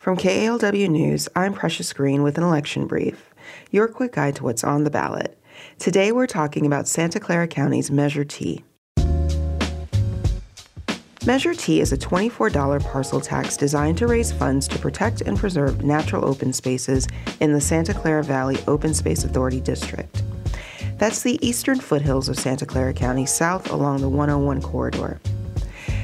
From 0.00 0.16
KALW 0.16 0.88
News, 0.88 1.28
I'm 1.36 1.52
Precious 1.52 1.92
Green 1.92 2.22
with 2.22 2.38
an 2.38 2.42
election 2.42 2.86
brief, 2.86 3.34
your 3.70 3.86
quick 3.86 4.12
guide 4.12 4.34
to 4.36 4.44
what's 4.44 4.64
on 4.64 4.84
the 4.84 4.90
ballot. 4.90 5.38
Today 5.78 6.10
we're 6.10 6.26
talking 6.26 6.64
about 6.64 6.88
Santa 6.88 7.20
Clara 7.20 7.46
County's 7.46 7.90
Measure 7.90 8.24
T. 8.24 8.64
Measure 11.26 11.52
T 11.52 11.82
is 11.82 11.92
a 11.92 11.98
$24 11.98 12.82
parcel 12.82 13.20
tax 13.20 13.58
designed 13.58 13.98
to 13.98 14.06
raise 14.06 14.32
funds 14.32 14.66
to 14.68 14.78
protect 14.78 15.20
and 15.20 15.36
preserve 15.36 15.84
natural 15.84 16.24
open 16.24 16.54
spaces 16.54 17.06
in 17.40 17.52
the 17.52 17.60
Santa 17.60 17.92
Clara 17.92 18.24
Valley 18.24 18.56
Open 18.66 18.94
Space 18.94 19.24
Authority 19.24 19.60
District. 19.60 20.22
That's 20.96 21.20
the 21.20 21.38
eastern 21.46 21.78
foothills 21.78 22.30
of 22.30 22.38
Santa 22.38 22.64
Clara 22.64 22.94
County 22.94 23.26
south 23.26 23.70
along 23.70 24.00
the 24.00 24.08
101 24.08 24.62
corridor. 24.62 25.20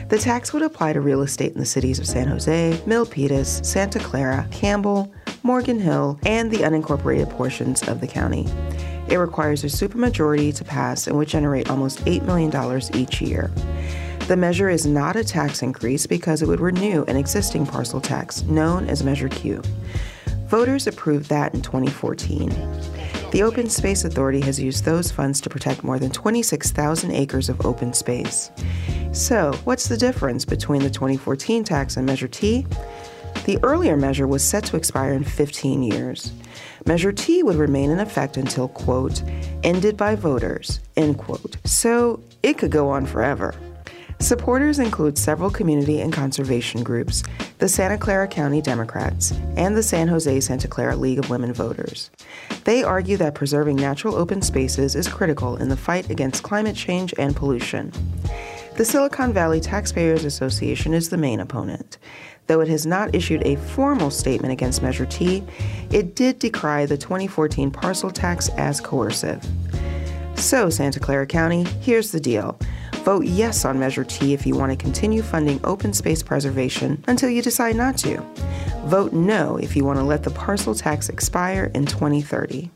The 0.08 0.18
tax 0.18 0.52
would 0.52 0.62
apply 0.62 0.92
to 0.92 1.00
real 1.00 1.22
estate 1.22 1.52
in 1.52 1.58
the 1.58 1.66
cities 1.66 1.98
of 1.98 2.06
San 2.06 2.28
Jose, 2.28 2.80
Milpitas, 2.86 3.64
Santa 3.66 3.98
Clara, 3.98 4.46
Campbell, 4.52 5.12
Morgan 5.42 5.80
Hill, 5.80 6.20
and 6.24 6.48
the 6.48 6.58
unincorporated 6.58 7.28
portions 7.30 7.82
of 7.88 8.00
the 8.00 8.06
county. 8.06 8.46
It 9.08 9.16
requires 9.16 9.64
a 9.64 9.66
supermajority 9.66 10.54
to 10.54 10.64
pass 10.64 11.08
and 11.08 11.16
would 11.16 11.26
generate 11.26 11.68
almost 11.70 12.04
$8 12.04 12.22
million 12.24 12.52
each 12.94 13.20
year. 13.20 13.50
The 14.28 14.36
measure 14.36 14.68
is 14.68 14.86
not 14.86 15.16
a 15.16 15.24
tax 15.24 15.62
increase 15.62 16.06
because 16.06 16.40
it 16.40 16.46
would 16.46 16.60
renew 16.60 17.02
an 17.08 17.16
existing 17.16 17.66
parcel 17.66 18.00
tax 18.00 18.42
known 18.44 18.88
as 18.88 19.02
Measure 19.02 19.28
Q. 19.28 19.60
Voters 20.46 20.86
approved 20.86 21.28
that 21.30 21.52
in 21.52 21.62
2014. 21.62 22.50
The 23.32 23.42
Open 23.42 23.68
Space 23.68 24.04
Authority 24.04 24.40
has 24.42 24.60
used 24.60 24.84
those 24.84 25.10
funds 25.10 25.40
to 25.40 25.50
protect 25.50 25.82
more 25.82 25.98
than 25.98 26.10
26,000 26.10 27.10
acres 27.10 27.48
of 27.48 27.66
open 27.66 27.92
space. 27.92 28.50
So, 29.12 29.52
what's 29.64 29.88
the 29.88 29.96
difference 29.96 30.44
between 30.44 30.82
the 30.82 30.90
2014 30.90 31.64
tax 31.64 31.96
and 31.96 32.06
Measure 32.06 32.28
T? 32.28 32.66
The 33.44 33.58
earlier 33.62 33.96
measure 33.96 34.26
was 34.26 34.44
set 34.44 34.64
to 34.66 34.76
expire 34.76 35.12
in 35.12 35.24
15 35.24 35.82
years. 35.82 36.32
Measure 36.86 37.12
T 37.12 37.42
would 37.42 37.56
remain 37.56 37.90
in 37.90 37.98
effect 37.98 38.36
until, 38.36 38.68
quote, 38.68 39.22
ended 39.64 39.96
by 39.96 40.14
voters, 40.14 40.80
end 40.96 41.18
quote. 41.18 41.56
So 41.64 42.22
it 42.42 42.58
could 42.58 42.70
go 42.70 42.88
on 42.88 43.06
forever. 43.06 43.54
Supporters 44.18 44.78
include 44.78 45.18
several 45.18 45.50
community 45.50 46.00
and 46.00 46.12
conservation 46.12 46.82
groups, 46.82 47.22
the 47.58 47.68
Santa 47.68 47.98
Clara 47.98 48.26
County 48.26 48.62
Democrats, 48.62 49.32
and 49.56 49.76
the 49.76 49.82
San 49.82 50.08
Jose 50.08 50.40
Santa 50.40 50.66
Clara 50.66 50.96
League 50.96 51.18
of 51.18 51.28
Women 51.28 51.52
Voters. 51.52 52.10
They 52.64 52.82
argue 52.82 53.18
that 53.18 53.34
preserving 53.34 53.76
natural 53.76 54.14
open 54.14 54.40
spaces 54.40 54.96
is 54.96 55.06
critical 55.06 55.56
in 55.56 55.68
the 55.68 55.76
fight 55.76 56.08
against 56.08 56.42
climate 56.42 56.74
change 56.74 57.14
and 57.18 57.36
pollution. 57.36 57.92
The 58.76 58.84
Silicon 58.84 59.32
Valley 59.32 59.60
Taxpayers 59.60 60.24
Association 60.24 60.94
is 60.94 61.10
the 61.10 61.18
main 61.18 61.40
opponent. 61.40 61.98
Though 62.46 62.60
it 62.60 62.68
has 62.68 62.86
not 62.86 63.14
issued 63.14 63.42
a 63.46 63.56
formal 63.56 64.10
statement 64.10 64.52
against 64.52 64.82
Measure 64.82 65.06
T, 65.06 65.44
it 65.90 66.14
did 66.14 66.38
decry 66.38 66.86
the 66.86 66.96
2014 66.96 67.70
parcel 67.70 68.10
tax 68.10 68.48
as 68.50 68.80
coercive. 68.80 69.44
So, 70.36 70.68
Santa 70.70 71.00
Clara 71.00 71.26
County, 71.26 71.64
here's 71.80 72.12
the 72.12 72.20
deal. 72.20 72.58
Vote 73.06 73.24
yes 73.24 73.64
on 73.64 73.78
Measure 73.78 74.02
T 74.02 74.32
if 74.32 74.44
you 74.44 74.56
want 74.56 74.72
to 74.72 74.76
continue 74.76 75.22
funding 75.22 75.60
open 75.62 75.92
space 75.92 76.24
preservation 76.24 77.04
until 77.06 77.30
you 77.30 77.40
decide 77.40 77.76
not 77.76 77.96
to. 77.98 78.20
Vote 78.86 79.12
no 79.12 79.56
if 79.58 79.76
you 79.76 79.84
want 79.84 80.00
to 80.00 80.02
let 80.02 80.24
the 80.24 80.30
parcel 80.30 80.74
tax 80.74 81.08
expire 81.08 81.70
in 81.72 81.86
2030. 81.86 82.68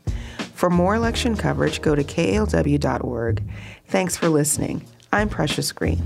For 0.53 0.69
more 0.69 0.95
election 0.95 1.35
coverage, 1.35 1.81
go 1.81 1.95
to 1.95 2.03
kalw.org. 2.05 3.43
Thanks 3.87 4.15
for 4.15 4.29
listening. 4.29 4.85
I'm 5.11 5.27
Precious 5.27 5.73
Green. 5.73 6.01